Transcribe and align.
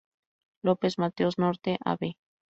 López 0.63 0.97
Mateos 0.97 1.37
Norte, 1.37 1.77
Av. 1.85 1.99